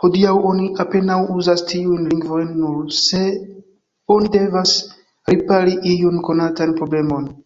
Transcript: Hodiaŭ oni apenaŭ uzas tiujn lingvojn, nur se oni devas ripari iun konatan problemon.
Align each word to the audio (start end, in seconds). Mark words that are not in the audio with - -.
Hodiaŭ 0.00 0.32
oni 0.50 0.66
apenaŭ 0.82 1.16
uzas 1.36 1.64
tiujn 1.70 2.04
lingvojn, 2.12 2.46
nur 2.58 2.92
se 2.98 3.22
oni 4.18 4.30
devas 4.38 4.76
ripari 5.34 5.76
iun 5.94 6.22
konatan 6.30 6.76
problemon. 6.78 7.28